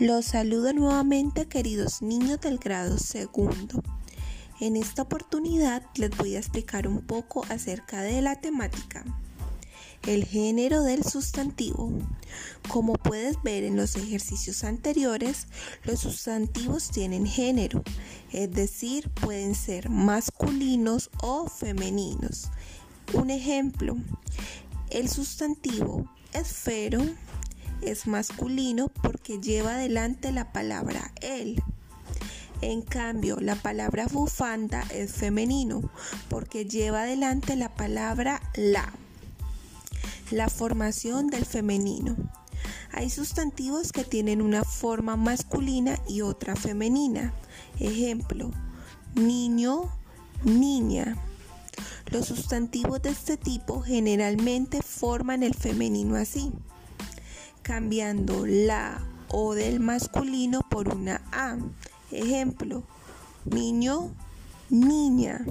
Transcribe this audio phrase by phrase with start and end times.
[0.00, 3.82] Los saludo nuevamente queridos niños del grado segundo.
[4.60, 9.04] En esta oportunidad les voy a explicar un poco acerca de la temática.
[10.06, 11.90] El género del sustantivo.
[12.68, 15.48] Como puedes ver en los ejercicios anteriores,
[15.82, 17.82] los sustantivos tienen género,
[18.30, 22.52] es decir, pueden ser masculinos o femeninos.
[23.14, 23.96] Un ejemplo,
[24.90, 27.00] el sustantivo esfero
[27.82, 31.62] es masculino porque lleva adelante la palabra él.
[32.60, 35.90] En cambio, la palabra bufanda es femenino
[36.28, 38.92] porque lleva adelante la palabra la.
[40.30, 42.16] La formación del femenino.
[42.92, 47.32] Hay sustantivos que tienen una forma masculina y otra femenina.
[47.78, 48.50] Ejemplo,
[49.14, 49.82] niño,
[50.42, 51.16] niña.
[52.10, 56.52] Los sustantivos de este tipo generalmente forman el femenino así
[57.68, 61.58] cambiando la O del masculino por una A.
[62.10, 62.82] Ejemplo,
[63.44, 64.10] niño,
[64.70, 65.44] niña.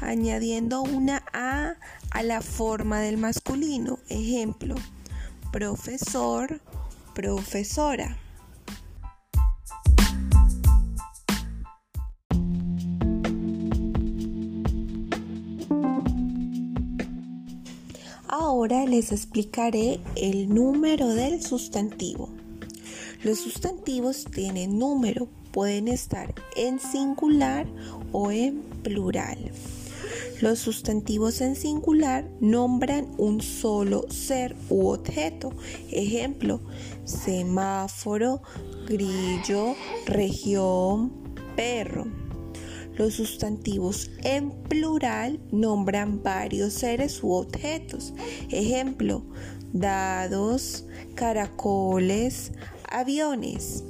[0.00, 1.74] Añadiendo una A
[2.12, 3.98] a la forma del masculino.
[4.08, 4.76] Ejemplo,
[5.50, 6.60] profesor,
[7.12, 8.16] profesora.
[18.32, 22.28] Ahora les explicaré el número del sustantivo.
[23.24, 27.66] Los sustantivos tienen número, pueden estar en singular
[28.12, 29.50] o en plural.
[30.40, 35.52] Los sustantivos en singular nombran un solo ser u objeto.
[35.90, 36.60] Ejemplo,
[37.04, 38.42] semáforo,
[38.86, 39.74] grillo,
[40.06, 41.10] región,
[41.56, 42.19] perro.
[43.00, 48.12] Los sustantivos en plural nombran varios seres u objetos.
[48.50, 49.24] Ejemplo,
[49.72, 50.84] dados,
[51.14, 52.52] caracoles,
[52.90, 53.84] aviones.